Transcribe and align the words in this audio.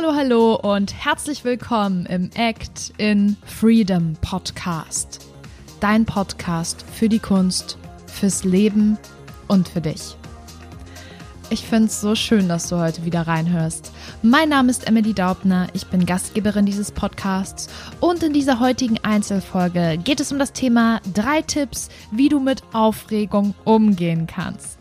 Hallo, 0.00 0.14
hallo 0.14 0.54
und 0.54 0.94
herzlich 0.94 1.42
willkommen 1.42 2.06
im 2.06 2.30
Act 2.36 2.92
in 2.98 3.36
Freedom 3.44 4.12
Podcast. 4.20 5.26
Dein 5.80 6.04
Podcast 6.04 6.84
für 6.88 7.08
die 7.08 7.18
Kunst, 7.18 7.76
fürs 8.06 8.44
Leben 8.44 8.96
und 9.48 9.68
für 9.68 9.80
dich. 9.80 10.16
Ich 11.50 11.66
finde 11.66 11.86
es 11.86 12.00
so 12.00 12.14
schön, 12.14 12.48
dass 12.48 12.68
du 12.68 12.78
heute 12.78 13.04
wieder 13.04 13.22
reinhörst. 13.22 13.90
Mein 14.22 14.50
Name 14.50 14.70
ist 14.70 14.86
Emily 14.86 15.14
Daubner, 15.14 15.66
ich 15.72 15.88
bin 15.88 16.06
Gastgeberin 16.06 16.64
dieses 16.64 16.92
Podcasts 16.92 17.68
und 17.98 18.22
in 18.22 18.32
dieser 18.32 18.60
heutigen 18.60 18.98
Einzelfolge 19.02 19.98
geht 20.04 20.20
es 20.20 20.30
um 20.30 20.38
das 20.38 20.52
Thema 20.52 21.00
drei 21.12 21.42
Tipps, 21.42 21.88
wie 22.12 22.28
du 22.28 22.38
mit 22.38 22.62
Aufregung 22.72 23.52
umgehen 23.64 24.28
kannst. 24.28 24.77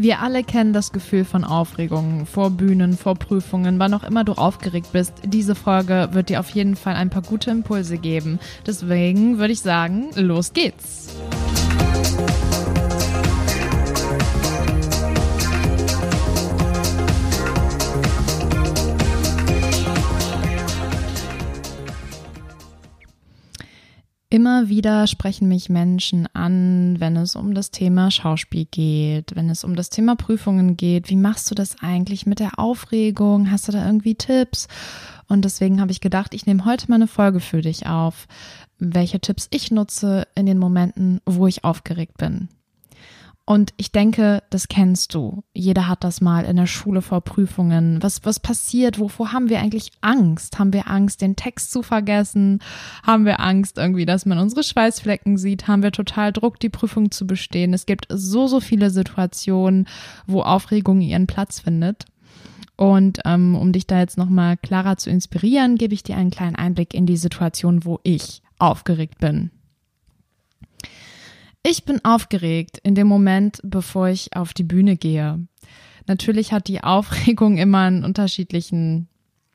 Wir 0.00 0.20
alle 0.20 0.44
kennen 0.44 0.72
das 0.72 0.92
Gefühl 0.92 1.24
von 1.24 1.42
Aufregung 1.42 2.24
vor 2.24 2.50
Bühnen, 2.50 2.96
vor 2.96 3.16
Prüfungen, 3.16 3.80
wann 3.80 3.92
auch 3.94 4.04
immer 4.04 4.22
du 4.22 4.34
aufgeregt 4.34 4.92
bist. 4.92 5.12
Diese 5.24 5.56
Folge 5.56 6.10
wird 6.12 6.28
dir 6.28 6.38
auf 6.38 6.50
jeden 6.50 6.76
Fall 6.76 6.94
ein 6.94 7.10
paar 7.10 7.22
gute 7.22 7.50
Impulse 7.50 7.98
geben. 7.98 8.38
Deswegen 8.64 9.38
würde 9.38 9.54
ich 9.54 9.60
sagen, 9.60 10.10
los 10.14 10.52
geht's. 10.52 11.07
Immer 24.30 24.68
wieder 24.68 25.06
sprechen 25.06 25.48
mich 25.48 25.70
Menschen 25.70 26.28
an, 26.34 26.96
wenn 26.98 27.16
es 27.16 27.34
um 27.34 27.54
das 27.54 27.70
Thema 27.70 28.10
Schauspiel 28.10 28.66
geht, 28.70 29.34
wenn 29.34 29.48
es 29.48 29.64
um 29.64 29.74
das 29.74 29.88
Thema 29.88 30.16
Prüfungen 30.16 30.76
geht. 30.76 31.08
Wie 31.08 31.16
machst 31.16 31.50
du 31.50 31.54
das 31.54 31.76
eigentlich 31.80 32.26
mit 32.26 32.38
der 32.38 32.58
Aufregung? 32.58 33.50
Hast 33.50 33.68
du 33.68 33.72
da 33.72 33.86
irgendwie 33.86 34.16
Tipps? 34.16 34.68
Und 35.28 35.46
deswegen 35.46 35.80
habe 35.80 35.92
ich 35.92 36.02
gedacht, 36.02 36.34
ich 36.34 36.44
nehme 36.44 36.66
heute 36.66 36.90
mal 36.90 36.96
eine 36.96 37.06
Folge 37.06 37.40
für 37.40 37.62
dich 37.62 37.86
auf, 37.86 38.26
welche 38.78 39.18
Tipps 39.18 39.48
ich 39.50 39.70
nutze 39.70 40.28
in 40.34 40.44
den 40.44 40.58
Momenten, 40.58 41.22
wo 41.24 41.46
ich 41.46 41.64
aufgeregt 41.64 42.18
bin. 42.18 42.48
Und 43.48 43.72
ich 43.78 43.92
denke, 43.92 44.42
das 44.50 44.68
kennst 44.68 45.14
du. 45.14 45.42
Jeder 45.54 45.88
hat 45.88 46.04
das 46.04 46.20
mal 46.20 46.44
in 46.44 46.56
der 46.56 46.66
Schule 46.66 47.00
vor 47.00 47.22
Prüfungen. 47.22 48.02
Was, 48.02 48.22
was 48.26 48.40
passiert? 48.40 48.98
Wovor 48.98 49.32
haben 49.32 49.48
wir 49.48 49.60
eigentlich 49.60 49.90
Angst? 50.02 50.58
Haben 50.58 50.74
wir 50.74 50.90
Angst, 50.90 51.22
den 51.22 51.34
Text 51.34 51.72
zu 51.72 51.82
vergessen? 51.82 52.60
Haben 53.02 53.24
wir 53.24 53.40
Angst 53.40 53.78
irgendwie, 53.78 54.04
dass 54.04 54.26
man 54.26 54.36
unsere 54.38 54.62
Schweißflecken 54.62 55.38
sieht? 55.38 55.66
Haben 55.66 55.82
wir 55.82 55.92
total 55.92 56.30
Druck, 56.30 56.60
die 56.60 56.68
Prüfung 56.68 57.10
zu 57.10 57.26
bestehen? 57.26 57.72
Es 57.72 57.86
gibt 57.86 58.06
so, 58.10 58.48
so 58.48 58.60
viele 58.60 58.90
Situationen, 58.90 59.88
wo 60.26 60.42
Aufregung 60.42 61.00
ihren 61.00 61.26
Platz 61.26 61.60
findet. 61.60 62.04
Und 62.76 63.20
ähm, 63.24 63.56
um 63.56 63.72
dich 63.72 63.86
da 63.86 63.98
jetzt 63.98 64.18
nochmal 64.18 64.58
klarer 64.58 64.98
zu 64.98 65.08
inspirieren, 65.08 65.76
gebe 65.76 65.94
ich 65.94 66.02
dir 66.02 66.18
einen 66.18 66.30
kleinen 66.30 66.56
Einblick 66.56 66.92
in 66.92 67.06
die 67.06 67.16
Situation, 67.16 67.86
wo 67.86 67.98
ich 68.02 68.42
aufgeregt 68.58 69.20
bin. 69.20 69.52
Ich 71.62 71.84
bin 71.84 72.04
aufgeregt 72.04 72.78
in 72.82 72.94
dem 72.94 73.06
Moment, 73.06 73.60
bevor 73.62 74.08
ich 74.08 74.34
auf 74.36 74.54
die 74.54 74.64
Bühne 74.64 74.96
gehe. 74.96 75.46
Natürlich 76.06 76.52
hat 76.52 76.68
die 76.68 76.82
Aufregung 76.82 77.58
immer 77.58 77.80
einen 77.80 78.04
unterschiedlichen 78.04 79.08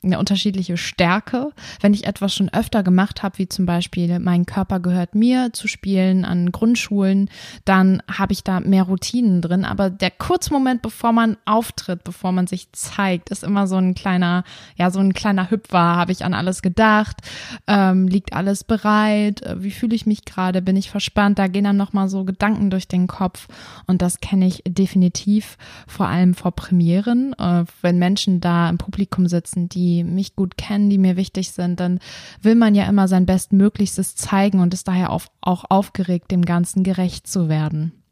eine 0.04 0.18
unterschiedliche 0.18 0.76
Stärke. 0.76 1.50
Wenn 1.80 1.94
ich 1.94 2.06
etwas 2.06 2.34
schon 2.34 2.52
öfter 2.52 2.82
gemacht 2.82 3.22
habe, 3.22 3.38
wie 3.38 3.48
zum 3.48 3.66
Beispiel 3.66 4.18
mein 4.18 4.46
Körper 4.46 4.80
gehört 4.80 5.14
mir 5.14 5.52
zu 5.52 5.68
spielen 5.68 6.24
an 6.24 6.52
Grundschulen, 6.52 7.28
dann 7.64 8.02
habe 8.10 8.32
ich 8.32 8.44
da 8.44 8.60
mehr 8.60 8.84
Routinen 8.84 9.40
drin. 9.40 9.64
Aber 9.64 9.90
der 9.90 10.10
Kurzmoment, 10.10 10.82
bevor 10.82 11.12
man 11.12 11.36
auftritt, 11.44 12.04
bevor 12.04 12.32
man 12.32 12.46
sich 12.46 12.70
zeigt, 12.72 13.30
ist 13.30 13.44
immer 13.44 13.66
so 13.66 13.76
ein 13.76 13.94
kleiner, 13.94 14.44
ja, 14.76 14.90
so 14.90 15.00
ein 15.00 15.14
kleiner 15.14 15.50
Hüpfer. 15.50 15.78
Habe 15.78 16.12
ich 16.12 16.24
an 16.24 16.34
alles 16.34 16.62
gedacht? 16.62 17.18
Ähm, 17.66 18.08
liegt 18.08 18.32
alles 18.32 18.64
bereit? 18.64 19.42
Wie 19.56 19.70
fühle 19.70 19.94
ich 19.94 20.06
mich 20.06 20.24
gerade? 20.24 20.62
Bin 20.62 20.76
ich 20.76 20.90
verspannt? 20.90 21.38
Da 21.38 21.46
gehen 21.46 21.64
dann 21.64 21.76
nochmal 21.76 22.08
so 22.08 22.24
Gedanken 22.24 22.70
durch 22.70 22.88
den 22.88 23.06
Kopf. 23.06 23.48
Und 23.86 24.02
das 24.02 24.20
kenne 24.20 24.46
ich 24.46 24.62
definitiv, 24.66 25.56
vor 25.86 26.08
allem 26.08 26.34
vor 26.34 26.52
Premieren, 26.52 27.34
äh, 27.38 27.64
wenn 27.82 27.98
Menschen 27.98 28.40
da 28.40 28.68
im 28.68 28.78
Publikum 28.78 29.26
sitzen, 29.26 29.68
die 29.68 29.93
mich 30.02 30.34
gut 30.34 30.56
kennen, 30.56 30.90
die 30.90 30.98
mir 30.98 31.16
wichtig 31.16 31.52
sind, 31.52 31.78
dann 31.78 32.00
will 32.42 32.56
man 32.56 32.74
ja 32.74 32.88
immer 32.88 33.06
sein 33.06 33.26
Bestmöglichstes 33.26 34.16
zeigen 34.16 34.60
und 34.60 34.74
ist 34.74 34.88
daher 34.88 35.10
auch 35.10 35.26
aufgeregt, 35.42 36.30
dem 36.30 36.44
Ganzen 36.44 36.82
gerecht 36.82 37.26
zu 37.26 37.48
werden. 37.48 38.03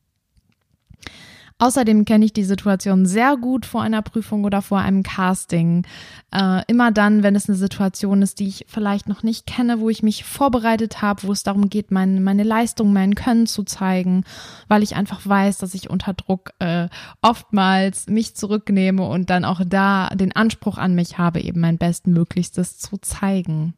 Außerdem 1.63 2.05
kenne 2.05 2.25
ich 2.25 2.33
die 2.33 2.43
Situation 2.43 3.07
sehr 3.07 3.37
gut 3.37 3.67
vor 3.67 3.83
einer 3.83 4.03
Prüfung 4.03 4.43
oder 4.43 4.63
vor 4.63 4.81
einem 4.81 5.05
Casting. 5.05 5.87
Äh, 6.35 6.63
immer 6.67 6.91
dann, 6.91 7.23
wenn 7.23 7.37
es 7.37 7.49
eine 7.49 7.57
Situation 7.57 8.21
ist, 8.21 8.41
die 8.41 8.49
ich 8.49 8.67
vielleicht 8.67 9.09
noch 9.09 9.23
nicht 9.23 9.47
kenne, 9.47 9.79
wo 9.79 9.89
ich 9.89 10.03
mich 10.03 10.25
vorbereitet 10.25 11.03
habe, 11.03 11.23
wo 11.23 11.31
es 11.31 11.45
darum 11.45 11.71
geht, 11.71 11.93
mein, 11.93 12.25
meine 12.25 12.43
Leistung, 12.43 12.93
mein 12.93 13.15
Können 13.15 13.47
zu 13.47 13.63
zeigen, 13.63 14.25
weil 14.67 14.83
ich 14.83 14.97
einfach 14.97 15.25
weiß, 15.25 15.59
dass 15.59 15.75
ich 15.75 15.89
unter 15.89 16.15
Druck 16.15 16.51
äh, 16.59 16.89
oftmals 17.21 18.09
mich 18.09 18.35
zurücknehme 18.35 19.07
und 19.07 19.31
dann 19.31 19.45
auch 19.45 19.61
da 19.65 20.09
den 20.09 20.35
Anspruch 20.35 20.79
an 20.79 20.97
mich 20.97 21.19
habe, 21.19 21.41
eben 21.43 21.61
mein 21.61 21.79
Bestmöglichstes 21.79 22.79
zu 22.79 22.99
zeigen. 22.99 23.75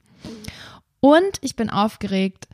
Und 1.05 1.37
ich 1.43 1.55
bin 1.55 1.69
aufgeregt 1.69 2.49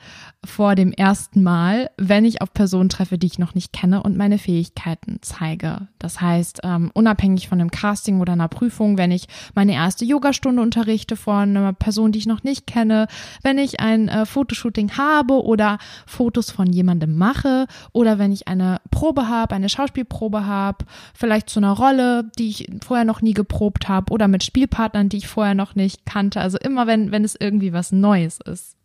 vor 0.44 0.74
dem 0.74 0.92
ersten 0.92 1.40
Mal, 1.40 1.90
wenn 1.96 2.24
ich 2.24 2.42
auf 2.42 2.52
Personen 2.52 2.88
treffe, 2.88 3.16
die 3.16 3.28
ich 3.28 3.38
noch 3.38 3.54
nicht 3.54 3.72
kenne 3.72 4.02
und 4.02 4.16
meine 4.16 4.38
Fähigkeiten 4.38 5.18
zeige. 5.20 5.86
Das 6.00 6.20
heißt, 6.20 6.62
ähm, 6.64 6.90
unabhängig 6.92 7.48
von 7.48 7.60
einem 7.60 7.70
Casting 7.70 8.20
oder 8.20 8.32
einer 8.32 8.48
Prüfung, 8.48 8.98
wenn 8.98 9.12
ich 9.12 9.28
meine 9.54 9.74
erste 9.74 10.04
Yogastunde 10.04 10.62
unterrichte 10.62 11.14
vor 11.14 11.36
einer 11.36 11.72
Person, 11.74 12.10
die 12.10 12.18
ich 12.18 12.26
noch 12.26 12.42
nicht 12.42 12.66
kenne, 12.66 13.06
wenn 13.44 13.56
ich 13.56 13.78
ein 13.78 14.08
äh, 14.08 14.26
Fotoshooting 14.26 14.96
habe 14.96 15.44
oder 15.44 15.78
Fotos 16.04 16.50
von 16.50 16.72
jemandem 16.72 17.16
mache 17.16 17.68
oder 17.92 18.18
wenn 18.18 18.32
ich 18.32 18.48
eine 18.48 18.80
Probe 18.90 19.28
habe, 19.28 19.54
eine 19.54 19.68
Schauspielprobe 19.68 20.44
habe, 20.44 20.86
vielleicht 21.14 21.50
zu 21.50 21.60
einer 21.60 21.72
Rolle, 21.72 22.32
die 22.36 22.48
ich 22.48 22.66
vorher 22.82 23.04
noch 23.04 23.22
nie 23.22 23.34
geprobt 23.34 23.88
habe 23.88 24.12
oder 24.12 24.26
mit 24.26 24.42
Spielpartnern, 24.42 25.08
die 25.08 25.18
ich 25.18 25.28
vorher 25.28 25.54
noch 25.54 25.76
nicht 25.76 26.04
kannte. 26.04 26.40
Also 26.40 26.58
immer 26.58 26.88
wenn, 26.88 27.12
wenn 27.12 27.22
es 27.22 27.36
irgendwie 27.38 27.72
was 27.72 27.92
Neues 27.92 28.39
ist. 28.46 28.76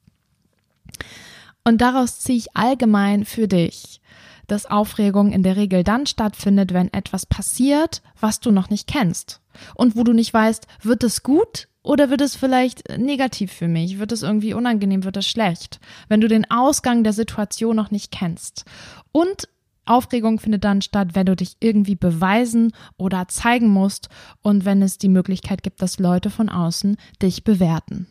Und 1.64 1.82
daraus 1.82 2.20
ziehe 2.20 2.38
ich 2.38 2.56
allgemein 2.56 3.26
für 3.26 3.48
dich, 3.48 4.02
dass 4.48 4.68
Aufregung 4.68 5.32
in 5.32 5.42
der 5.42 5.56
Regel 5.56 5.84
dann 5.84 6.06
stattfindet, 6.06 6.74
wenn 6.74 6.94
etwas 6.94 7.26
passiert, 7.26 8.04
was 8.20 8.40
du 8.40 8.52
noch 8.52 8.70
nicht 8.70 8.88
kennst. 8.88 9.42
Und 9.74 9.96
wo 9.96 10.04
du 10.04 10.14
nicht 10.14 10.34
weißt, 10.34 10.68
wird 10.84 11.04
es 11.04 11.24
gut 11.24 11.68
oder 11.82 12.10
wird 12.10 12.22
es 12.22 12.36
vielleicht 12.36 12.98
negativ 12.98 13.52
für 13.52 13.68
mich? 13.68 14.00
Wird 14.00 14.12
es 14.12 14.24
irgendwie 14.24 14.54
unangenehm? 14.54 15.04
Wird 15.04 15.18
es 15.18 15.28
schlecht? 15.28 15.80
Wenn 16.08 16.22
du 16.22 16.28
den 16.28 16.50
Ausgang 16.50 17.04
der 17.04 17.14
Situation 17.14 17.76
noch 17.76 17.92
nicht 17.92 18.12
kennst. 18.12 18.66
Und 19.12 19.48
Aufregung 19.86 20.40
findet 20.40 20.64
dann 20.64 20.82
statt, 20.82 21.10
wenn 21.14 21.28
du 21.28 21.36
dich 21.36 21.58
irgendwie 21.60 21.96
beweisen 21.96 22.74
oder 22.98 23.28
zeigen 23.28 23.70
musst 23.70 24.10
und 24.42 24.66
wenn 24.66 24.82
es 24.82 24.98
die 24.98 25.10
Möglichkeit 25.10 25.62
gibt, 25.62 25.82
dass 25.82 26.00
Leute 26.00 26.30
von 26.30 26.50
außen 26.50 26.98
dich 27.22 27.44
bewerten. 27.44 28.08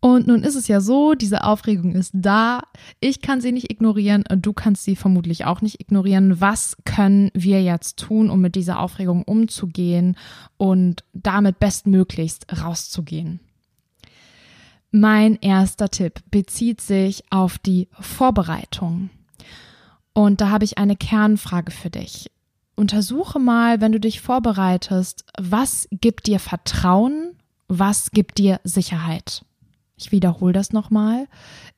Und 0.00 0.26
nun 0.26 0.42
ist 0.42 0.54
es 0.54 0.66
ja 0.66 0.80
so, 0.80 1.14
diese 1.14 1.44
Aufregung 1.44 1.94
ist 1.94 2.12
da. 2.14 2.62
Ich 3.00 3.20
kann 3.20 3.42
sie 3.42 3.52
nicht 3.52 3.70
ignorieren. 3.70 4.24
Du 4.36 4.54
kannst 4.54 4.84
sie 4.84 4.96
vermutlich 4.96 5.44
auch 5.44 5.60
nicht 5.60 5.78
ignorieren. 5.78 6.40
Was 6.40 6.78
können 6.86 7.30
wir 7.34 7.62
jetzt 7.62 7.98
tun, 7.98 8.30
um 8.30 8.40
mit 8.40 8.54
dieser 8.54 8.80
Aufregung 8.80 9.22
umzugehen 9.22 10.16
und 10.56 11.04
damit 11.12 11.58
bestmöglichst 11.58 12.46
rauszugehen? 12.62 13.40
Mein 14.90 15.36
erster 15.36 15.90
Tipp 15.90 16.20
bezieht 16.30 16.80
sich 16.80 17.22
auf 17.30 17.58
die 17.58 17.88
Vorbereitung. 18.00 19.10
Und 20.14 20.40
da 20.40 20.48
habe 20.48 20.64
ich 20.64 20.78
eine 20.78 20.96
Kernfrage 20.96 21.70
für 21.70 21.90
dich. 21.90 22.30
Untersuche 22.74 23.38
mal, 23.38 23.82
wenn 23.82 23.92
du 23.92 24.00
dich 24.00 24.22
vorbereitest, 24.22 25.26
was 25.38 25.86
gibt 25.92 26.26
dir 26.26 26.40
Vertrauen, 26.40 27.36
was 27.68 28.10
gibt 28.10 28.38
dir 28.38 28.60
Sicherheit? 28.64 29.44
Ich 30.00 30.12
wiederhole 30.12 30.54
das 30.54 30.72
nochmal. 30.72 31.28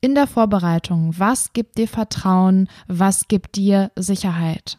In 0.01 0.15
der 0.15 0.29
Vorbereitung, 0.29 1.13
was 1.19 1.53
gibt 1.53 1.77
dir 1.77 1.89
Vertrauen, 1.89 2.69
was 2.87 3.27
gibt 3.27 3.57
dir 3.57 3.91
Sicherheit? 3.97 4.79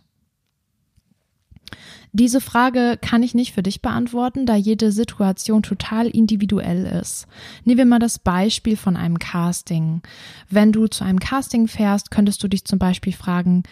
Diese 2.13 2.39
Frage 2.39 2.97
kann 3.01 3.21
ich 3.21 3.33
nicht 3.33 3.53
für 3.53 3.63
dich 3.63 3.81
beantworten, 3.81 4.45
da 4.45 4.55
jede 4.55 4.91
Situation 4.91 5.61
total 5.61 6.07
individuell 6.07 6.85
ist. 6.85 7.27
Nehmen 7.65 7.79
wir 7.79 7.85
mal 7.85 7.99
das 7.99 8.17
Beispiel 8.19 8.77
von 8.77 8.95
einem 8.95 9.19
Casting. 9.19 10.01
Wenn 10.49 10.71
du 10.71 10.87
zu 10.87 11.03
einem 11.03 11.19
Casting 11.19 11.67
fährst, 11.67 12.11
könntest 12.11 12.41
du 12.43 12.47
dich 12.47 12.63
zum 12.63 12.79
Beispiel 12.79 13.13
fragen, 13.13 13.63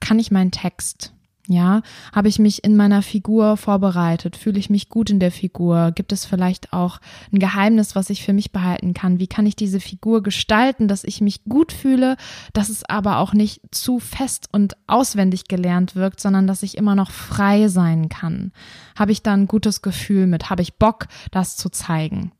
kann 0.00 0.18
ich 0.18 0.30
meinen 0.30 0.52
Text? 0.52 1.12
Ja, 1.48 1.82
habe 2.12 2.28
ich 2.28 2.40
mich 2.40 2.64
in 2.64 2.76
meiner 2.76 3.02
Figur 3.02 3.56
vorbereitet? 3.56 4.36
Fühle 4.36 4.58
ich 4.58 4.68
mich 4.68 4.88
gut 4.88 5.10
in 5.10 5.20
der 5.20 5.30
Figur? 5.30 5.92
Gibt 5.92 6.10
es 6.10 6.24
vielleicht 6.24 6.72
auch 6.72 6.98
ein 7.32 7.38
Geheimnis, 7.38 7.94
was 7.94 8.10
ich 8.10 8.24
für 8.24 8.32
mich 8.32 8.50
behalten 8.50 8.94
kann? 8.94 9.20
Wie 9.20 9.28
kann 9.28 9.46
ich 9.46 9.54
diese 9.54 9.78
Figur 9.78 10.24
gestalten, 10.24 10.88
dass 10.88 11.04
ich 11.04 11.20
mich 11.20 11.44
gut 11.44 11.72
fühle, 11.72 12.16
dass 12.52 12.68
es 12.68 12.84
aber 12.84 13.18
auch 13.18 13.32
nicht 13.32 13.60
zu 13.70 14.00
fest 14.00 14.48
und 14.50 14.76
auswendig 14.88 15.46
gelernt 15.46 15.94
wirkt, 15.94 16.20
sondern 16.20 16.48
dass 16.48 16.64
ich 16.64 16.76
immer 16.76 16.96
noch 16.96 17.12
frei 17.12 17.68
sein 17.68 18.08
kann? 18.08 18.50
Habe 18.98 19.12
ich 19.12 19.22
da 19.22 19.32
ein 19.32 19.46
gutes 19.46 19.82
Gefühl 19.82 20.26
mit? 20.26 20.50
Habe 20.50 20.62
ich 20.62 20.74
Bock, 20.74 21.06
das 21.30 21.56
zu 21.56 21.68
zeigen? 21.68 22.32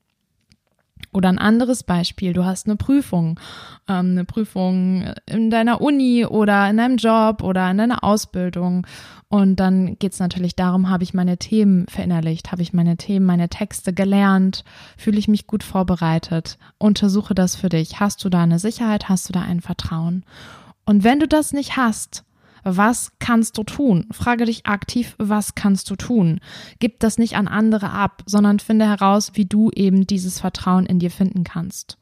Oder 1.16 1.30
ein 1.30 1.38
anderes 1.38 1.82
Beispiel, 1.82 2.34
du 2.34 2.44
hast 2.44 2.66
eine 2.66 2.76
Prüfung, 2.76 3.40
ähm, 3.88 4.10
eine 4.10 4.26
Prüfung 4.26 5.14
in 5.24 5.48
deiner 5.48 5.80
Uni 5.80 6.26
oder 6.26 6.68
in 6.68 6.76
deinem 6.76 6.98
Job 6.98 7.42
oder 7.42 7.70
in 7.70 7.78
deiner 7.78 8.04
Ausbildung. 8.04 8.86
Und 9.28 9.56
dann 9.56 9.98
geht 9.98 10.12
es 10.12 10.18
natürlich 10.18 10.56
darum, 10.56 10.90
habe 10.90 11.04
ich 11.04 11.14
meine 11.14 11.38
Themen 11.38 11.86
verinnerlicht, 11.88 12.52
habe 12.52 12.60
ich 12.60 12.74
meine 12.74 12.98
Themen, 12.98 13.24
meine 13.24 13.48
Texte 13.48 13.94
gelernt, 13.94 14.62
fühle 14.98 15.18
ich 15.18 15.26
mich 15.26 15.46
gut 15.46 15.64
vorbereitet, 15.64 16.58
untersuche 16.76 17.34
das 17.34 17.56
für 17.56 17.70
dich. 17.70 17.98
Hast 17.98 18.22
du 18.22 18.28
da 18.28 18.42
eine 18.42 18.58
Sicherheit, 18.58 19.08
hast 19.08 19.30
du 19.30 19.32
da 19.32 19.40
ein 19.40 19.62
Vertrauen? 19.62 20.22
Und 20.84 21.02
wenn 21.02 21.18
du 21.18 21.26
das 21.26 21.54
nicht 21.54 21.78
hast, 21.78 22.25
was 22.68 23.12
kannst 23.20 23.56
du 23.58 23.62
tun? 23.62 24.06
Frage 24.10 24.44
dich 24.44 24.66
aktiv, 24.66 25.14
was 25.18 25.54
kannst 25.54 25.88
du 25.88 25.94
tun? 25.94 26.40
Gib 26.80 26.98
das 26.98 27.16
nicht 27.16 27.36
an 27.36 27.46
andere 27.46 27.90
ab, 27.90 28.24
sondern 28.26 28.58
finde 28.58 28.86
heraus, 28.86 29.32
wie 29.34 29.44
du 29.44 29.70
eben 29.70 30.06
dieses 30.06 30.40
Vertrauen 30.40 30.84
in 30.84 30.98
dir 30.98 31.12
finden 31.12 31.44
kannst. 31.44 31.96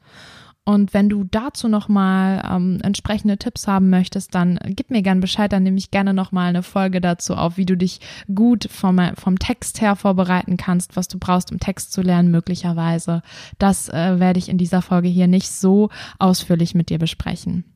Und 0.67 0.95
wenn 0.95 1.09
du 1.09 1.23
dazu 1.23 1.67
nochmal 1.67 2.43
ähm, 2.49 2.79
entsprechende 2.81 3.37
Tipps 3.37 3.67
haben 3.67 3.91
möchtest, 3.91 4.33
dann 4.33 4.57
gib 4.65 4.89
mir 4.89 5.03
gern 5.03 5.19
Bescheid, 5.19 5.53
dann 5.53 5.61
nehme 5.61 5.77
ich 5.77 5.91
gerne 5.91 6.15
nochmal 6.15 6.49
eine 6.49 6.63
Folge 6.63 7.01
dazu 7.01 7.35
auf, 7.35 7.57
wie 7.57 7.67
du 7.67 7.77
dich 7.77 7.99
gut 8.33 8.67
vom, 8.71 8.99
vom 9.13 9.37
Text 9.37 9.79
her 9.81 9.95
vorbereiten 9.95 10.57
kannst, 10.57 10.95
was 10.95 11.07
du 11.07 11.19
brauchst, 11.19 11.51
um 11.51 11.59
Text 11.59 11.93
zu 11.93 12.01
lernen, 12.01 12.31
möglicherweise. 12.31 13.21
Das 13.59 13.89
äh, 13.89 14.19
werde 14.19 14.39
ich 14.39 14.49
in 14.49 14.57
dieser 14.57 14.81
Folge 14.81 15.07
hier 15.07 15.27
nicht 15.27 15.51
so 15.51 15.89
ausführlich 16.17 16.73
mit 16.73 16.89
dir 16.89 16.97
besprechen. 16.97 17.74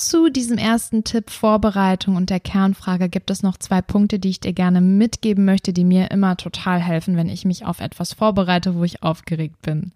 Zu 0.00 0.30
diesem 0.30 0.56
ersten 0.56 1.04
Tipp 1.04 1.28
Vorbereitung 1.28 2.16
und 2.16 2.30
der 2.30 2.40
Kernfrage 2.40 3.10
gibt 3.10 3.30
es 3.30 3.42
noch 3.42 3.58
zwei 3.58 3.82
Punkte, 3.82 4.18
die 4.18 4.30
ich 4.30 4.40
dir 4.40 4.54
gerne 4.54 4.80
mitgeben 4.80 5.44
möchte, 5.44 5.74
die 5.74 5.84
mir 5.84 6.10
immer 6.10 6.38
total 6.38 6.80
helfen, 6.80 7.18
wenn 7.18 7.28
ich 7.28 7.44
mich 7.44 7.66
auf 7.66 7.80
etwas 7.80 8.14
vorbereite, 8.14 8.74
wo 8.76 8.84
ich 8.84 9.02
aufgeregt 9.02 9.60
bin. 9.60 9.92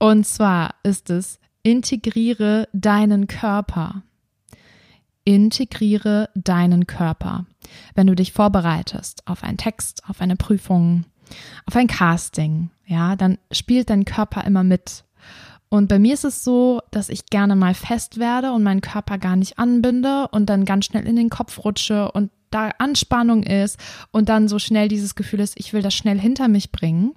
Und 0.00 0.26
zwar 0.26 0.74
ist 0.82 1.10
es, 1.10 1.38
integriere 1.62 2.68
deinen 2.72 3.28
Körper. 3.28 4.02
Integriere 5.22 6.28
deinen 6.34 6.88
Körper. 6.88 7.46
Wenn 7.94 8.08
du 8.08 8.16
dich 8.16 8.32
vorbereitest 8.32 9.28
auf 9.28 9.44
einen 9.44 9.58
Text, 9.58 10.02
auf 10.08 10.20
eine 10.20 10.34
Prüfung, 10.34 11.04
auf 11.66 11.76
ein 11.76 11.86
Casting, 11.86 12.70
ja, 12.84 13.14
dann 13.14 13.38
spielt 13.52 13.90
dein 13.90 14.04
Körper 14.04 14.42
immer 14.42 14.64
mit. 14.64 15.04
Und 15.68 15.88
bei 15.88 15.98
mir 15.98 16.14
ist 16.14 16.24
es 16.24 16.44
so, 16.44 16.80
dass 16.90 17.08
ich 17.08 17.26
gerne 17.26 17.56
mal 17.56 17.74
fest 17.74 18.18
werde 18.18 18.52
und 18.52 18.62
meinen 18.62 18.80
Körper 18.80 19.18
gar 19.18 19.36
nicht 19.36 19.58
anbinde 19.58 20.28
und 20.28 20.46
dann 20.46 20.64
ganz 20.64 20.86
schnell 20.86 21.06
in 21.06 21.16
den 21.16 21.30
Kopf 21.30 21.64
rutsche 21.64 22.10
und 22.12 22.30
da 22.50 22.70
Anspannung 22.78 23.42
ist 23.42 23.78
und 24.12 24.28
dann 24.28 24.48
so 24.48 24.58
schnell 24.58 24.88
dieses 24.88 25.14
Gefühl 25.14 25.40
ist, 25.40 25.58
ich 25.58 25.72
will 25.72 25.82
das 25.82 25.94
schnell 25.94 26.18
hinter 26.18 26.48
mich 26.48 26.70
bringen. 26.70 27.14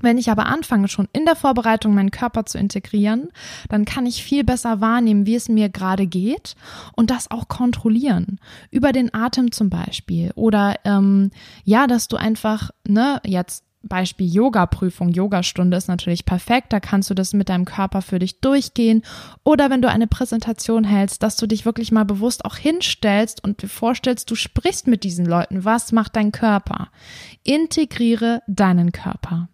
Wenn 0.00 0.18
ich 0.18 0.30
aber 0.30 0.46
anfange, 0.46 0.86
schon 0.86 1.08
in 1.12 1.24
der 1.24 1.34
Vorbereitung 1.34 1.92
meinen 1.92 2.12
Körper 2.12 2.46
zu 2.46 2.56
integrieren, 2.56 3.30
dann 3.68 3.84
kann 3.84 4.06
ich 4.06 4.22
viel 4.22 4.44
besser 4.44 4.80
wahrnehmen, 4.80 5.26
wie 5.26 5.34
es 5.34 5.48
mir 5.48 5.68
gerade 5.68 6.06
geht 6.06 6.54
und 6.94 7.10
das 7.10 7.30
auch 7.30 7.48
kontrollieren. 7.48 8.38
Über 8.70 8.92
den 8.92 9.12
Atem 9.12 9.50
zum 9.50 9.70
Beispiel. 9.70 10.30
Oder 10.36 10.76
ähm, 10.84 11.30
ja, 11.64 11.88
dass 11.88 12.06
du 12.06 12.16
einfach, 12.16 12.70
ne, 12.86 13.20
jetzt 13.24 13.64
Beispiel 13.88 14.32
Yoga-Prüfung, 14.32 15.10
Yogastunde 15.10 15.76
ist 15.76 15.88
natürlich 15.88 16.24
perfekt, 16.24 16.72
da 16.72 16.80
kannst 16.80 17.10
du 17.10 17.14
das 17.14 17.32
mit 17.32 17.48
deinem 17.48 17.64
Körper 17.64 18.02
für 18.02 18.18
dich 18.18 18.40
durchgehen. 18.40 19.02
Oder 19.44 19.70
wenn 19.70 19.82
du 19.82 19.88
eine 19.88 20.06
Präsentation 20.06 20.84
hältst, 20.84 21.22
dass 21.22 21.36
du 21.36 21.46
dich 21.46 21.64
wirklich 21.64 21.90
mal 21.90 22.04
bewusst 22.04 22.44
auch 22.44 22.56
hinstellst 22.56 23.42
und 23.42 23.62
dir 23.62 23.68
vorstellst, 23.68 24.30
du 24.30 24.34
sprichst 24.34 24.86
mit 24.86 25.04
diesen 25.04 25.26
Leuten. 25.26 25.64
Was 25.64 25.92
macht 25.92 26.16
dein 26.16 26.32
Körper? 26.32 26.88
Integriere 27.42 28.42
deinen 28.46 28.92
Körper. 28.92 29.48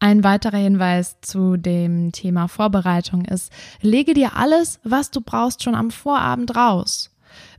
Ein 0.00 0.22
weiterer 0.22 0.58
Hinweis 0.58 1.20
zu 1.22 1.56
dem 1.56 2.12
Thema 2.12 2.46
Vorbereitung 2.46 3.24
ist, 3.24 3.52
lege 3.80 4.14
dir 4.14 4.36
alles, 4.36 4.78
was 4.84 5.10
du 5.10 5.20
brauchst, 5.20 5.64
schon 5.64 5.74
am 5.74 5.90
Vorabend 5.90 6.54
raus. 6.54 7.10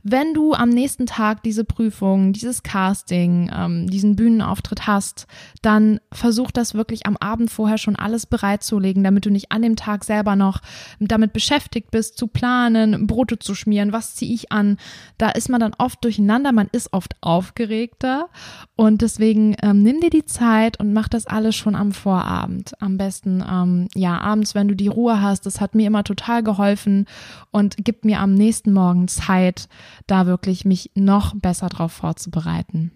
Wenn 0.02 0.34
du 0.34 0.54
am 0.54 0.70
nächsten 0.70 1.06
Tag 1.06 1.42
diese 1.42 1.64
Prüfung, 1.64 2.32
dieses 2.32 2.62
Casting, 2.62 3.50
ähm, 3.54 3.88
diesen 3.88 4.16
Bühnenauftritt 4.16 4.86
hast, 4.86 5.26
dann 5.62 6.00
versuch 6.12 6.50
das 6.50 6.74
wirklich 6.74 7.06
am 7.06 7.16
Abend 7.16 7.50
vorher 7.50 7.78
schon 7.78 7.96
alles 7.96 8.26
bereitzulegen, 8.26 9.04
damit 9.04 9.26
du 9.26 9.30
nicht 9.30 9.52
an 9.52 9.62
dem 9.62 9.76
Tag 9.76 10.04
selber 10.04 10.36
noch 10.36 10.60
damit 10.98 11.32
beschäftigt 11.32 11.90
bist, 11.90 12.16
zu 12.16 12.28
planen, 12.28 13.06
Brote 13.06 13.38
zu 13.38 13.54
schmieren, 13.54 13.92
was 13.92 14.14
ziehe 14.14 14.34
ich 14.34 14.52
an. 14.52 14.78
Da 15.18 15.30
ist 15.30 15.48
man 15.48 15.60
dann 15.60 15.74
oft 15.78 16.02
durcheinander, 16.04 16.52
man 16.52 16.68
ist 16.72 16.92
oft 16.92 17.14
aufgeregter 17.20 18.28
und 18.76 19.02
deswegen 19.02 19.56
ähm, 19.62 19.82
nimm 19.82 20.00
dir 20.00 20.10
die 20.10 20.24
Zeit 20.24 20.80
und 20.80 20.92
mach 20.92 21.08
das 21.08 21.26
alles 21.26 21.56
schon 21.56 21.74
am 21.74 21.92
Vorabend. 21.92 22.72
Am 22.80 22.96
besten, 22.96 23.44
ähm, 23.48 23.88
ja, 23.94 24.18
abends, 24.18 24.54
wenn 24.54 24.68
du 24.68 24.74
die 24.74 24.88
Ruhe 24.88 25.20
hast. 25.20 25.46
Das 25.46 25.60
hat 25.60 25.74
mir 25.74 25.86
immer 25.86 26.04
total 26.04 26.42
geholfen 26.42 27.06
und 27.50 27.76
gibt 27.78 28.04
mir 28.04 28.20
am 28.20 28.34
nächsten 28.34 28.72
Morgen 28.72 29.08
Zeit, 29.08 29.68
da 30.06 30.26
wirklich 30.26 30.64
mich 30.64 30.90
noch 30.94 31.34
besser 31.34 31.68
drauf 31.68 31.92
vorzubereiten. 31.92 32.92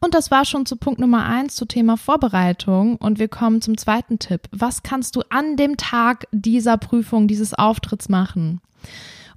Und 0.00 0.14
das 0.14 0.30
war 0.30 0.44
schon 0.44 0.66
zu 0.66 0.76
Punkt 0.76 1.00
Nummer 1.00 1.24
eins 1.24 1.56
zu 1.56 1.64
Thema 1.64 1.96
Vorbereitung. 1.96 2.96
Und 2.96 3.18
wir 3.18 3.28
kommen 3.28 3.60
zum 3.60 3.76
zweiten 3.76 4.18
Tipp. 4.18 4.48
Was 4.52 4.82
kannst 4.82 5.16
du 5.16 5.22
an 5.30 5.56
dem 5.56 5.76
Tag 5.76 6.26
dieser 6.32 6.76
Prüfung, 6.76 7.26
dieses 7.28 7.54
Auftritts 7.54 8.08
machen? 8.08 8.60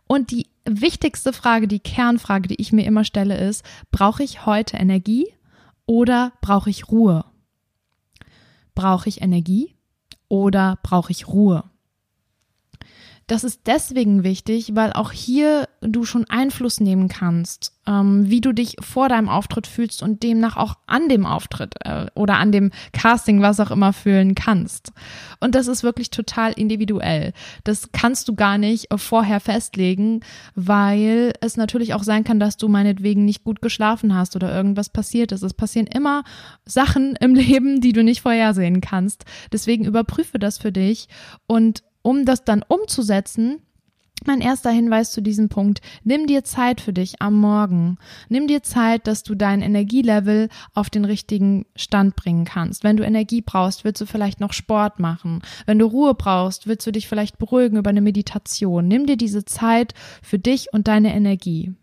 Und 0.08 0.32
die 0.32 0.48
wichtigste 0.66 1.34
Frage, 1.34 1.68
die 1.68 1.80
Kernfrage, 1.80 2.48
die 2.48 2.62
ich 2.62 2.72
mir 2.72 2.86
immer 2.86 3.04
stelle, 3.04 3.38
ist, 3.38 3.66
brauche 3.92 4.24
ich 4.24 4.46
heute 4.46 4.78
Energie 4.78 5.28
oder 5.86 6.34
brauche 6.42 6.70
ich 6.70 6.90
Ruhe? 6.90 7.26
Brauche 8.76 9.10
ich 9.10 9.22
Energie 9.22 9.76
oder 10.28 10.78
brauche 10.84 11.12
ich 11.12 11.28
Ruhe? 11.28 11.64
Das 13.32 13.46
ist 13.46 13.62
deswegen 13.66 14.26
wichtig, 14.26 14.72
weil 14.76 14.92
auch 14.92 15.14
hier 15.14 15.70
du 15.80 16.04
schon 16.04 16.26
Einfluss 16.30 16.82
nehmen 16.82 17.08
kannst, 17.08 17.72
ähm, 17.88 18.30
wie 18.30 18.42
du 18.42 18.52
dich 18.52 18.76
vor 18.82 19.08
deinem 19.08 19.30
Auftritt 19.30 19.68
fühlst 19.68 20.04
und 20.04 20.22
demnach 20.22 20.58
auch 20.58 20.76
an 20.86 21.08
dem 21.08 21.26
Auftritt 21.26 21.76
äh, 21.86 22.08
oder 22.14 22.40
an 22.40 22.52
dem 22.52 22.72
Casting, 22.92 23.42
was 23.42 23.62
auch 23.62 23.72
immer, 23.72 23.94
fühlen 23.94 24.36
kannst. 24.36 24.92
Und 25.40 25.56
das 25.56 25.70
ist 25.70 25.82
wirklich 25.82 26.10
total 26.10 26.52
individuell. 26.52 27.32
Das 27.64 27.94
kannst 27.94 28.28
du 28.28 28.36
gar 28.36 28.58
nicht 28.58 28.88
vorher 28.94 29.40
festlegen, 29.40 30.20
weil 30.56 31.32
es 31.40 31.56
natürlich 31.56 31.94
auch 31.94 32.04
sein 32.04 32.26
kann, 32.26 32.38
dass 32.38 32.58
du 32.58 32.68
meinetwegen 32.68 33.24
nicht 33.24 33.46
gut 33.46 33.62
geschlafen 33.62 34.14
hast 34.14 34.36
oder 34.36 34.54
irgendwas 34.54 34.90
passiert 34.90 35.32
ist. 35.32 35.42
Es 35.42 35.54
passieren 35.54 35.88
immer 35.88 36.26
Sachen 36.66 37.16
im 37.22 37.34
Leben, 37.36 37.80
die 37.80 37.94
du 37.94 38.04
nicht 38.04 38.20
vorhersehen 38.20 38.82
kannst. 38.82 39.24
Deswegen 39.54 39.86
überprüfe 39.86 40.38
das 40.38 40.58
für 40.58 40.74
dich 40.74 41.08
und 41.48 41.82
um 42.02 42.26
das 42.26 42.44
dann 42.44 42.64
umzusetzen, 42.68 43.62
mein 44.26 44.42
erster 44.42 44.70
Hinweis 44.70 45.12
zu 45.12 45.22
diesem 45.22 45.50
Punkt, 45.50 45.82
nimm 46.04 46.28
dir 46.28 46.44
Zeit 46.44 46.80
für 46.80 46.94
dich 46.94 47.22
am 47.22 47.36
Morgen. 47.40 47.98
Nimm 48.30 48.48
dir 48.48 48.62
Zeit, 48.62 49.08
dass 49.08 49.24
du 49.24 49.34
dein 49.34 49.64
Energielevel 49.64 50.50
auf 50.76 50.92
den 50.92 51.06
richtigen 51.06 51.66
Stand 51.76 52.16
bringen 52.16 52.46
kannst. 52.46 52.84
Wenn 52.84 52.98
du 52.98 53.04
Energie 53.04 53.42
brauchst, 53.42 53.84
willst 53.84 54.00
du 54.00 54.06
vielleicht 54.06 54.40
noch 54.40 54.54
Sport 54.54 55.00
machen. 55.00 55.42
Wenn 55.66 55.80
du 55.80 55.86
Ruhe 55.86 56.14
brauchst, 56.14 56.68
willst 56.68 56.86
du 56.86 56.92
dich 56.92 57.08
vielleicht 57.08 57.40
beruhigen 57.40 57.78
über 57.78 57.90
eine 57.90 58.02
Meditation. 58.02 58.88
Nimm 58.88 59.08
dir 59.08 59.18
diese 59.18 59.44
Zeit 59.44 59.96
für 60.22 60.38
dich 60.38 60.72
und 60.72 60.88
deine 60.88 61.16
Energie. 61.16 61.74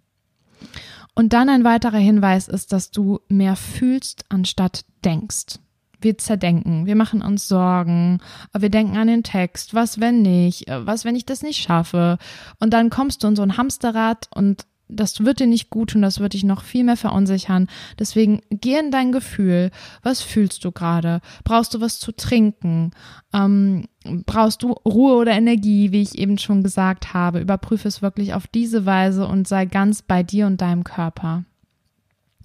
Und 1.16 1.32
dann 1.32 1.48
ein 1.48 1.64
weiterer 1.64 1.98
Hinweis 1.98 2.46
ist, 2.46 2.72
dass 2.72 2.92
du 2.92 3.18
mehr 3.28 3.56
fühlst, 3.56 4.24
anstatt 4.28 4.84
denkst 5.04 5.58
wir 6.00 6.18
zerdenken, 6.18 6.86
wir 6.86 6.96
machen 6.96 7.22
uns 7.22 7.48
Sorgen, 7.48 8.20
wir 8.56 8.70
denken 8.70 8.96
an 8.96 9.08
den 9.08 9.22
Text, 9.22 9.74
was 9.74 10.00
wenn 10.00 10.22
nicht, 10.22 10.66
was 10.68 11.04
wenn 11.04 11.16
ich 11.16 11.26
das 11.26 11.42
nicht 11.42 11.60
schaffe. 11.60 12.18
Und 12.60 12.72
dann 12.72 12.90
kommst 12.90 13.22
du 13.22 13.28
in 13.28 13.36
so 13.36 13.42
ein 13.42 13.56
Hamsterrad 13.56 14.28
und 14.34 14.64
das 14.88 15.24
wird 15.24 15.40
dir 15.40 15.46
nicht 15.46 15.70
gut 15.70 15.94
und 15.94 16.02
das 16.02 16.18
wird 16.18 16.32
dich 16.32 16.44
noch 16.44 16.62
viel 16.62 16.84
mehr 16.84 16.96
verunsichern. 16.96 17.68
Deswegen 17.98 18.40
geh 18.50 18.78
in 18.78 18.90
dein 18.90 19.12
Gefühl. 19.12 19.70
Was 20.02 20.22
fühlst 20.22 20.64
du 20.64 20.72
gerade? 20.72 21.20
Brauchst 21.44 21.74
du 21.74 21.80
was 21.80 22.00
zu 22.00 22.12
trinken? 22.12 22.92
Ähm, 23.32 23.86
brauchst 24.24 24.62
du 24.62 24.72
Ruhe 24.72 25.16
oder 25.16 25.32
Energie, 25.32 25.92
wie 25.92 26.02
ich 26.02 26.18
eben 26.18 26.38
schon 26.38 26.62
gesagt 26.62 27.12
habe? 27.12 27.40
Überprüfe 27.40 27.86
es 27.86 28.02
wirklich 28.02 28.34
auf 28.34 28.46
diese 28.46 28.86
Weise 28.86 29.26
und 29.26 29.46
sei 29.46 29.66
ganz 29.66 30.02
bei 30.02 30.22
dir 30.22 30.46
und 30.46 30.60
deinem 30.60 30.84
Körper. 30.84 31.44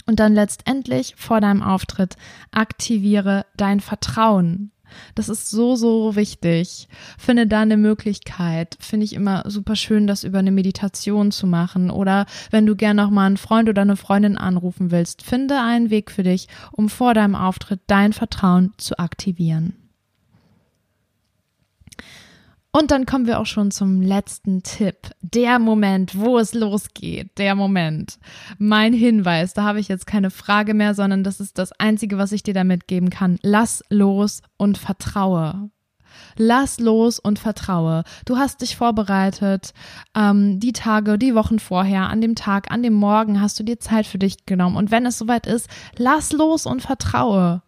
Und 0.06 0.20
dann 0.20 0.34
letztendlich 0.34 1.16
vor 1.18 1.40
deinem 1.42 1.62
Auftritt 1.62 2.16
aktiviere 2.52 3.46
dein 3.56 3.80
Vertrauen. 3.80 4.72
Das 5.16 5.30
ist 5.30 5.50
so, 5.50 5.76
so 5.76 6.16
wichtig. 6.16 6.88
Finde 7.18 7.48
da 7.48 7.62
eine 7.62 7.78
Möglichkeit. 7.78 8.78
Finde 8.80 9.06
ich 9.06 9.14
immer 9.14 9.44
super 9.50 9.76
schön, 9.76 10.08
das 10.08 10.24
über 10.24 10.40
eine 10.40 10.52
Meditation 10.52 11.32
zu 11.32 11.48
machen. 11.48 11.90
Oder 11.90 12.26
wenn 12.52 12.66
du 12.66 12.76
gern 12.76 12.98
noch 12.98 13.10
mal 13.10 13.26
einen 13.26 13.38
Freund 13.38 13.70
oder 13.70 13.82
eine 13.82 13.96
Freundin 13.96 14.38
anrufen 14.38 14.92
willst, 14.92 15.24
finde 15.24 15.60
einen 15.60 15.90
Weg 15.90 16.12
für 16.12 16.24
dich, 16.24 16.48
um 16.72 16.90
vor 16.90 17.14
deinem 17.14 17.36
Auftritt 17.36 17.82
dein 17.88 18.14
Vertrauen 18.14 18.74
zu 18.78 19.00
aktivieren. 19.00 19.83
Und 22.76 22.90
dann 22.90 23.06
kommen 23.06 23.28
wir 23.28 23.40
auch 23.40 23.46
schon 23.46 23.70
zum 23.70 24.02
letzten 24.02 24.64
Tipp. 24.64 25.12
Der 25.22 25.60
Moment, 25.60 26.18
wo 26.18 26.40
es 26.40 26.56
losgeht. 26.56 27.38
Der 27.38 27.54
Moment. 27.54 28.18
Mein 28.58 28.94
Hinweis, 28.94 29.54
da 29.54 29.64
habe 29.64 29.80
ich 29.80 29.88
jetzt 29.88 30.08
keine 30.08 30.32
Frage 30.32 30.74
mehr, 30.74 30.96
sondern 30.96 31.24
das 31.24 31.40
ist 31.40 31.60
das 31.60 31.72
Einzige, 31.74 32.18
was 32.18 32.32
ich 32.32 32.42
dir 32.42 32.56
damit 32.56 32.88
geben 32.88 33.12
kann. 33.12 33.38
Lass 33.44 33.84
los 33.90 34.42
und 34.58 34.80
vertraue. 34.80 35.70
Lass 36.36 36.80
los 36.80 37.20
und 37.20 37.38
vertraue. 37.38 38.04
Du 38.26 38.38
hast 38.38 38.62
dich 38.62 38.76
vorbereitet. 38.76 39.74
Ähm, 40.16 40.60
die 40.60 40.74
Tage, 40.74 41.20
die 41.20 41.36
Wochen 41.36 41.60
vorher, 41.60 42.10
an 42.10 42.22
dem 42.22 42.34
Tag, 42.34 42.72
an 42.72 42.82
dem 42.82 42.96
Morgen 42.96 43.40
hast 43.40 43.60
du 43.60 43.64
dir 43.64 43.80
Zeit 43.80 44.08
für 44.08 44.18
dich 44.18 44.48
genommen. 44.48 44.78
Und 44.78 44.90
wenn 44.90 45.06
es 45.06 45.20
soweit 45.20 45.46
ist, 45.46 45.70
lass 45.96 46.32
los 46.32 46.66
und 46.66 46.82
vertraue. 46.82 47.62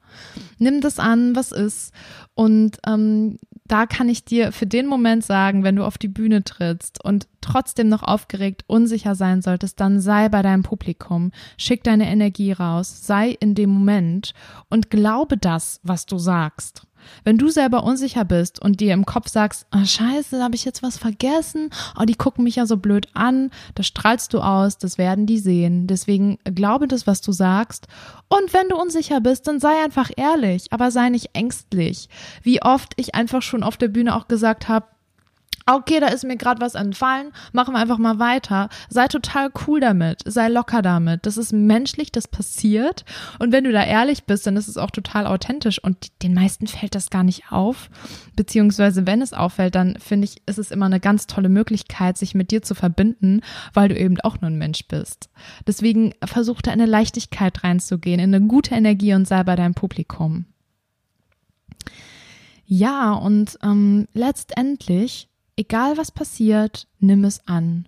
Nimm 0.58 0.82
das 0.82 0.98
an, 0.98 1.36
was 1.36 1.52
ist. 1.52 1.94
Und 2.34 2.80
ähm, 2.88 3.38
da 3.68 3.88
kann 3.88 4.10
ich 4.10 4.24
dir 4.24 4.52
für 4.52 4.68
den 4.68 4.86
Moment 4.86 5.24
sagen, 5.24 5.64
wenn 5.64 5.76
du 5.76 5.84
auf 5.84 5.98
die 5.98 6.08
Bühne 6.08 6.44
trittst 6.44 7.04
und 7.04 7.28
trotzdem 7.42 7.90
noch 7.90 8.04
aufgeregt, 8.04 8.64
unsicher 8.68 9.16
sein 9.16 9.42
solltest, 9.42 9.80
dann 9.80 10.00
sei 10.00 10.30
bei 10.30 10.42
deinem 10.42 10.64
Publikum, 10.64 11.32
schick 11.58 11.84
deine 11.84 12.08
Energie 12.08 12.52
raus, 12.52 13.06
sei 13.06 13.30
in 13.40 13.56
dem 13.56 13.72
Moment 13.72 14.34
und 14.70 14.92
glaube 14.92 15.38
das, 15.38 15.80
was 15.84 16.06
du 16.06 16.18
sagst. 16.18 16.86
Wenn 17.24 17.38
du 17.38 17.50
selber 17.50 17.84
unsicher 17.84 18.26
bist 18.26 18.62
und 18.62 18.80
dir 18.80 18.94
im 18.94 19.06
Kopf 19.06 19.28
sagst, 19.28 19.66
oh, 19.76 19.86
scheiße, 19.86 20.42
habe 20.44 20.56
ich 20.56 20.66
jetzt 20.66 20.84
was 20.84 20.98
vergessen? 20.98 21.70
Oh, 22.00 22.06
die 22.06 22.16
gucken 22.16 22.44
mich 22.44 22.58
ja 22.58 22.66
so 22.66 22.78
blöd 22.78 23.08
an. 23.14 23.52
Das 23.76 23.88
strahlst 23.88 24.34
du 24.34 24.40
aus, 24.40 24.78
das 24.78 24.98
werden 24.98 25.26
die 25.26 25.40
sehen. 25.40 25.88
Deswegen 25.88 26.38
glaube 26.44 26.88
das, 26.88 27.08
was 27.08 27.22
du 27.22 27.32
sagst. 27.32 27.88
Und 28.28 28.54
wenn 28.54 28.70
du 28.70 28.76
unsicher 28.76 29.22
bist, 29.22 29.48
dann 29.48 29.60
sei 29.60 29.84
einfach 29.84 30.12
ehrlich, 30.16 30.68
aber 30.72 30.92
sei 30.92 31.10
nicht 31.10 31.30
ängstlich. 31.34 32.10
Wie 32.44 32.62
oft 32.62 32.94
ich 32.96 33.16
einfach 33.16 33.42
schon 33.42 33.64
auf 33.64 33.78
der 33.78 33.88
Bühne 33.88 34.16
auch 34.16 34.28
gesagt 34.28 34.68
habe, 34.68 34.88
okay, 35.68 36.00
da 36.00 36.08
ist 36.08 36.24
mir 36.24 36.38
gerade 36.38 36.62
was 36.62 36.76
entfallen, 36.76 37.32
machen 37.52 37.74
wir 37.74 37.80
einfach 37.80 37.98
mal 37.98 38.20
weiter. 38.20 38.70
Sei 38.90 39.08
total 39.08 39.50
cool 39.66 39.80
damit, 39.80 40.22
sei 40.26 40.48
locker 40.48 40.82
damit. 40.82 41.26
Das 41.26 41.38
ist 41.38 41.54
menschlich, 41.54 42.12
das 42.12 42.28
passiert. 42.28 43.04
Und 43.40 43.52
wenn 43.52 43.64
du 43.64 43.72
da 43.72 43.84
ehrlich 43.84 44.26
bist, 44.26 44.46
dann 44.46 44.58
ist 44.58 44.68
es 44.68 44.78
auch 44.78 44.92
total 44.92 45.26
authentisch. 45.26 45.84
Und 45.84 46.22
den 46.22 46.36
meisten 46.36 46.68
fällt 46.68 46.94
das 46.94 47.10
gar 47.10 47.24
nicht 47.24 47.52
auf. 47.52 47.90
Beziehungsweise, 48.36 49.08
wenn 49.08 49.22
es 49.22 49.34
auffällt, 49.34 49.74
dann 49.74 49.98
finde 50.00 50.26
ich, 50.26 50.42
ist 50.46 50.60
es 50.60 50.70
immer 50.70 50.86
eine 50.86 51.00
ganz 51.00 51.26
tolle 51.26 51.50
Möglichkeit, 51.50 52.18
sich 52.18 52.36
mit 52.36 52.52
dir 52.52 52.62
zu 52.62 52.76
verbinden, 52.76 53.42
weil 53.74 53.90
du 53.90 53.98
eben 53.98 54.20
auch 54.22 54.40
nur 54.42 54.52
ein 54.52 54.58
Mensch 54.58 54.88
bist. 54.88 55.30
Deswegen 55.66 56.14
versuch 56.24 56.62
da 56.62 56.72
in 56.72 56.82
eine 56.82 56.92
Leichtigkeit 56.92 57.64
reinzugehen, 57.64 58.20
in 58.20 58.36
eine 58.36 58.46
gute 58.46 58.76
Energie 58.76 59.14
und 59.16 59.28
sei 59.28 59.44
bei 59.44 59.56
deinem 59.56 59.74
Publikum. 59.74 60.46
Ja, 62.68 63.14
und 63.14 63.58
ähm, 63.64 64.08
letztendlich 64.14 65.30
egal 65.58 65.98
was 65.98 66.12
passiert, 66.12 66.88
nimm 67.00 67.24
es 67.24 67.48
an. 67.48 67.88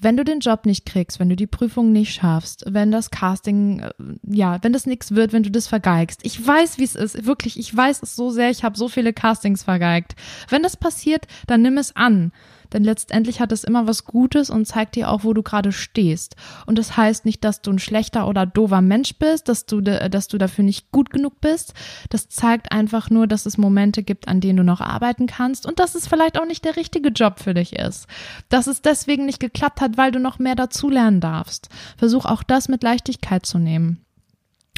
Wenn 0.00 0.18
du 0.18 0.24
den 0.24 0.40
Job 0.40 0.66
nicht 0.66 0.84
kriegst, 0.84 1.18
wenn 1.18 1.30
du 1.30 1.36
die 1.36 1.46
Prüfung 1.46 1.90
nicht 1.90 2.12
schaffst, 2.12 2.64
wenn 2.66 2.90
das 2.90 3.10
Casting, 3.10 3.80
äh, 3.80 3.92
ja, 4.24 4.58
wenn 4.62 4.74
das 4.74 4.84
nichts 4.84 5.14
wird, 5.14 5.32
wenn 5.32 5.42
du 5.42 5.50
das 5.50 5.68
vergeigst. 5.68 6.20
Ich 6.22 6.46
weiß, 6.46 6.76
wie 6.76 6.84
es 6.84 6.94
ist. 6.94 7.24
Wirklich, 7.24 7.58
ich 7.58 7.74
weiß 7.74 8.02
es 8.02 8.14
so 8.14 8.30
sehr. 8.30 8.50
Ich 8.50 8.62
habe 8.62 8.76
so 8.76 8.88
viele 8.88 9.14
Castings 9.14 9.62
vergeigt. 9.62 10.14
Wenn 10.50 10.62
das 10.62 10.76
passiert, 10.76 11.26
dann 11.46 11.62
nimm 11.62 11.78
es 11.78 11.96
an. 11.96 12.32
Denn 12.72 12.84
letztendlich 12.84 13.40
hat 13.40 13.52
es 13.52 13.64
immer 13.64 13.86
was 13.86 14.04
Gutes 14.04 14.50
und 14.50 14.66
zeigt 14.66 14.96
dir 14.96 15.10
auch, 15.10 15.24
wo 15.24 15.32
du 15.32 15.42
gerade 15.42 15.72
stehst. 15.72 16.36
Und 16.66 16.78
das 16.78 16.96
heißt 16.96 17.24
nicht, 17.24 17.44
dass 17.44 17.62
du 17.62 17.72
ein 17.72 17.78
schlechter 17.78 18.28
oder 18.28 18.46
dover 18.46 18.80
Mensch 18.80 19.18
bist, 19.18 19.48
dass 19.48 19.66
du, 19.66 19.80
dass 19.80 20.28
du 20.28 20.38
dafür 20.38 20.64
nicht 20.64 20.90
gut 20.90 21.10
genug 21.10 21.40
bist. 21.40 21.74
Das 22.10 22.28
zeigt 22.28 22.72
einfach 22.72 23.10
nur, 23.10 23.26
dass 23.26 23.46
es 23.46 23.58
Momente 23.58 24.02
gibt, 24.02 24.28
an 24.28 24.40
denen 24.40 24.58
du 24.58 24.64
noch 24.64 24.80
arbeiten 24.80 25.26
kannst 25.26 25.66
und 25.66 25.78
dass 25.78 25.94
es 25.94 26.06
vielleicht 26.06 26.40
auch 26.40 26.46
nicht 26.46 26.64
der 26.64 26.76
richtige 26.76 27.10
Job 27.10 27.40
für 27.40 27.54
dich 27.54 27.74
ist. 27.76 28.06
Dass 28.48 28.66
es 28.66 28.82
deswegen 28.82 29.26
nicht 29.26 29.40
geklappt 29.40 29.80
hat, 29.80 29.96
weil 29.96 30.12
du 30.12 30.20
noch 30.20 30.38
mehr 30.38 30.54
dazulernen 30.54 31.20
darfst. 31.20 31.68
Versuch 31.96 32.24
auch 32.24 32.42
das 32.42 32.68
mit 32.68 32.82
Leichtigkeit 32.82 33.46
zu 33.46 33.58
nehmen. 33.58 34.05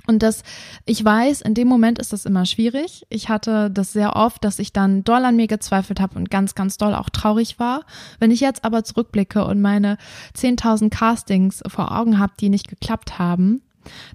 Und 0.08 0.22
das, 0.22 0.42
ich 0.86 1.04
weiß, 1.04 1.42
in 1.42 1.52
dem 1.52 1.68
Moment 1.68 1.98
ist 1.98 2.14
das 2.14 2.24
immer 2.24 2.46
schwierig. 2.46 3.06
Ich 3.10 3.28
hatte 3.28 3.70
das 3.70 3.92
sehr 3.92 4.16
oft, 4.16 4.42
dass 4.42 4.58
ich 4.58 4.72
dann 4.72 5.04
doll 5.04 5.22
an 5.22 5.36
mir 5.36 5.46
gezweifelt 5.46 6.00
habe 6.00 6.18
und 6.18 6.30
ganz, 6.30 6.54
ganz 6.54 6.78
doll 6.78 6.94
auch 6.94 7.10
traurig 7.10 7.58
war. 7.58 7.84
Wenn 8.18 8.30
ich 8.30 8.40
jetzt 8.40 8.64
aber 8.64 8.84
zurückblicke 8.84 9.44
und 9.44 9.60
meine 9.60 9.98
10.000 10.34 10.88
Castings 10.88 11.62
vor 11.68 11.94
Augen 11.94 12.18
habe, 12.18 12.32
die 12.40 12.48
nicht 12.48 12.68
geklappt 12.68 13.18
haben, 13.18 13.60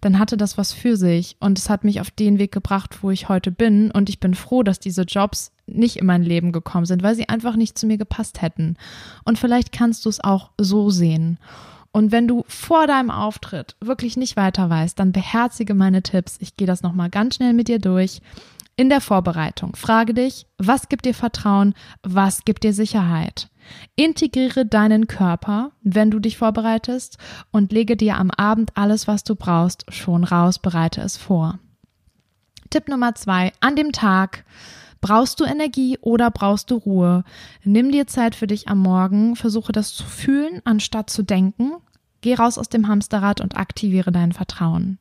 dann 0.01 0.17
hatte 0.17 0.35
das 0.35 0.57
was 0.57 0.73
für 0.73 0.97
sich 0.97 1.37
und 1.39 1.59
es 1.59 1.69
hat 1.69 1.83
mich 1.83 2.01
auf 2.01 2.09
den 2.09 2.39
Weg 2.39 2.51
gebracht, 2.51 3.03
wo 3.03 3.11
ich 3.11 3.29
heute 3.29 3.51
bin. 3.51 3.91
Und 3.91 4.09
ich 4.09 4.19
bin 4.19 4.33
froh, 4.33 4.63
dass 4.63 4.79
diese 4.79 5.03
Jobs 5.03 5.51
nicht 5.67 5.97
in 5.97 6.07
mein 6.07 6.23
Leben 6.23 6.51
gekommen 6.51 6.85
sind, 6.85 7.03
weil 7.03 7.15
sie 7.15 7.29
einfach 7.29 7.55
nicht 7.55 7.77
zu 7.77 7.85
mir 7.85 7.97
gepasst 7.97 8.41
hätten. 8.41 8.77
Und 9.25 9.37
vielleicht 9.37 9.71
kannst 9.71 10.05
du 10.05 10.09
es 10.09 10.23
auch 10.23 10.49
so 10.57 10.89
sehen. 10.89 11.37
Und 11.93 12.11
wenn 12.11 12.27
du 12.27 12.43
vor 12.47 12.87
deinem 12.87 13.11
Auftritt 13.11 13.75
wirklich 13.79 14.17
nicht 14.17 14.35
weiter 14.35 14.69
weißt, 14.69 14.97
dann 14.99 15.11
beherzige 15.11 15.75
meine 15.75 16.01
Tipps. 16.01 16.37
Ich 16.41 16.57
gehe 16.57 16.67
das 16.67 16.81
nochmal 16.81 17.09
ganz 17.09 17.35
schnell 17.35 17.53
mit 17.53 17.67
dir 17.67 17.79
durch. 17.79 18.19
In 18.75 18.89
der 18.89 18.99
Vorbereitung 18.99 19.75
frage 19.75 20.15
dich, 20.15 20.47
was 20.57 20.89
gibt 20.89 21.05
dir 21.05 21.13
Vertrauen, 21.13 21.75
was 22.01 22.43
gibt 22.43 22.63
dir 22.63 22.73
Sicherheit? 22.73 23.49
Integriere 23.95 24.65
deinen 24.65 25.05
Körper, 25.05 25.71
wenn 25.83 26.09
du 26.09 26.19
dich 26.19 26.37
vorbereitest 26.37 27.19
und 27.51 27.71
lege 27.71 27.95
dir 27.95 28.17
am 28.17 28.31
Abend 28.31 28.75
alles, 28.75 29.07
was 29.07 29.23
du 29.23 29.35
brauchst, 29.35 29.85
schon 29.89 30.23
raus, 30.23 30.57
bereite 30.57 31.01
es 31.01 31.15
vor. 31.15 31.59
Tipp 32.71 32.87
Nummer 32.87 33.13
zwei, 33.13 33.51
an 33.59 33.75
dem 33.75 33.91
Tag 33.91 34.43
Brauchst 35.03 35.41
du 35.41 35.43
Energie 35.43 35.97
oder 35.99 36.31
brauchst 36.31 36.71
du 36.71 36.75
Ruhe? 36.75 37.25
Nimm 37.65 37.91
dir 37.91 38.07
Zeit 38.07 38.35
für 38.35 38.47
dich 38.47 38.69
am 38.69 38.79
Morgen, 38.79 39.35
versuche 39.35 39.73
das 39.73 39.93
zu 39.93 40.05
fühlen, 40.05 40.61
anstatt 40.63 41.09
zu 41.09 41.23
denken. 41.23 41.73
Geh 42.21 42.35
raus 42.35 42.57
aus 42.57 42.69
dem 42.69 42.87
Hamsterrad 42.87 43.41
und 43.41 43.57
aktiviere 43.57 44.13
dein 44.13 44.31
Vertrauen. 44.31 44.99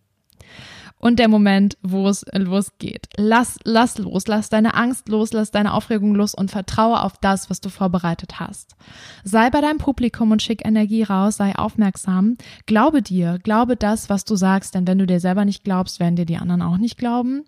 Und 0.98 1.20
der 1.20 1.28
Moment, 1.28 1.78
wo 1.82 2.08
es 2.08 2.24
losgeht. 2.32 3.08
Lass, 3.16 3.60
lass 3.62 3.98
los, 3.98 4.26
lass 4.26 4.48
deine 4.48 4.74
Angst 4.74 5.08
los, 5.08 5.32
lass 5.32 5.52
deine 5.52 5.72
Aufregung 5.72 6.16
los 6.16 6.34
und 6.34 6.50
vertraue 6.50 7.00
auf 7.00 7.18
das, 7.20 7.48
was 7.48 7.60
du 7.60 7.68
vorbereitet 7.68 8.40
hast. 8.40 8.74
Sei 9.22 9.50
bei 9.50 9.60
deinem 9.60 9.78
Publikum 9.78 10.32
und 10.32 10.42
schick 10.42 10.66
Energie 10.66 11.04
raus, 11.04 11.36
sei 11.36 11.54
aufmerksam. 11.54 12.36
Glaube 12.66 13.02
dir, 13.02 13.38
glaube 13.40 13.76
das, 13.76 14.10
was 14.10 14.24
du 14.24 14.34
sagst, 14.34 14.74
denn 14.74 14.86
wenn 14.88 14.98
du 14.98 15.06
dir 15.06 15.20
selber 15.20 15.44
nicht 15.44 15.62
glaubst, 15.62 16.00
werden 16.00 16.16
dir 16.16 16.26
die 16.26 16.38
anderen 16.38 16.62
auch 16.62 16.78
nicht 16.78 16.98
glauben. 16.98 17.44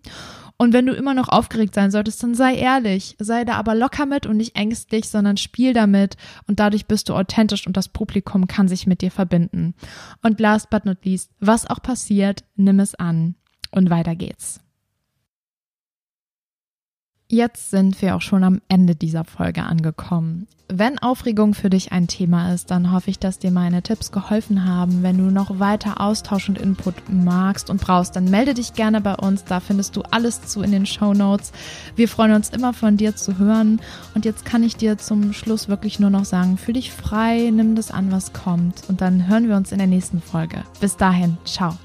Und 0.56 0.72
wenn 0.72 0.86
du 0.86 0.92
immer 0.92 1.14
noch 1.14 1.28
aufgeregt 1.28 1.74
sein 1.74 1.90
solltest, 1.90 2.22
dann 2.22 2.34
sei 2.34 2.54
ehrlich, 2.54 3.16
sei 3.18 3.44
da 3.44 3.54
aber 3.54 3.74
locker 3.74 4.06
mit 4.06 4.24
und 4.24 4.36
nicht 4.36 4.56
ängstlich, 4.56 5.08
sondern 5.08 5.36
spiel 5.36 5.72
damit 5.72 6.16
und 6.46 6.60
dadurch 6.60 6.86
bist 6.86 7.08
du 7.08 7.14
authentisch 7.14 7.66
und 7.66 7.76
das 7.76 7.88
Publikum 7.88 8.46
kann 8.46 8.68
sich 8.68 8.86
mit 8.86 9.00
dir 9.02 9.10
verbinden. 9.10 9.74
Und 10.22 10.38
last 10.38 10.70
but 10.70 10.84
not 10.84 11.04
least, 11.04 11.30
was 11.40 11.68
auch 11.68 11.82
passiert, 11.82 12.44
nimm 12.54 12.78
es 12.78 12.94
an 12.94 13.34
und 13.72 13.90
weiter 13.90 14.14
geht's. 14.14 14.63
Jetzt 17.34 17.72
sind 17.72 18.00
wir 18.00 18.14
auch 18.14 18.20
schon 18.20 18.44
am 18.44 18.60
Ende 18.68 18.94
dieser 18.94 19.24
Folge 19.24 19.64
angekommen. 19.64 20.46
Wenn 20.68 21.00
Aufregung 21.00 21.54
für 21.54 21.68
dich 21.68 21.90
ein 21.90 22.06
Thema 22.06 22.54
ist, 22.54 22.70
dann 22.70 22.92
hoffe 22.92 23.10
ich, 23.10 23.18
dass 23.18 23.40
dir 23.40 23.50
meine 23.50 23.82
Tipps 23.82 24.12
geholfen 24.12 24.64
haben. 24.64 25.02
Wenn 25.02 25.18
du 25.18 25.24
noch 25.24 25.58
weiter 25.58 26.00
Austausch 26.00 26.48
und 26.48 26.58
Input 26.58 26.94
magst 27.08 27.70
und 27.70 27.80
brauchst, 27.80 28.14
dann 28.14 28.30
melde 28.30 28.54
dich 28.54 28.74
gerne 28.74 29.00
bei 29.00 29.16
uns. 29.16 29.42
Da 29.42 29.58
findest 29.58 29.96
du 29.96 30.02
alles 30.02 30.46
zu 30.46 30.62
in 30.62 30.70
den 30.70 30.86
Show 30.86 31.12
Notes. 31.12 31.50
Wir 31.96 32.08
freuen 32.08 32.34
uns 32.34 32.50
immer 32.50 32.72
von 32.72 32.96
dir 32.96 33.16
zu 33.16 33.36
hören. 33.36 33.80
Und 34.14 34.24
jetzt 34.24 34.44
kann 34.44 34.62
ich 34.62 34.76
dir 34.76 34.96
zum 34.96 35.32
Schluss 35.32 35.68
wirklich 35.68 35.98
nur 35.98 36.10
noch 36.10 36.24
sagen, 36.24 36.56
fühl 36.56 36.74
dich 36.74 36.92
frei, 36.92 37.50
nimm 37.52 37.74
das 37.74 37.90
an, 37.90 38.12
was 38.12 38.32
kommt. 38.32 38.82
Und 38.86 39.00
dann 39.00 39.26
hören 39.26 39.48
wir 39.48 39.56
uns 39.56 39.72
in 39.72 39.78
der 39.78 39.88
nächsten 39.88 40.22
Folge. 40.22 40.62
Bis 40.80 40.96
dahin, 40.96 41.36
ciao. 41.44 41.76